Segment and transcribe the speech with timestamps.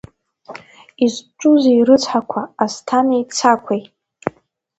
[1.05, 3.83] Изҿузеи рыцҳақәа Асҭанеи Цақәеи?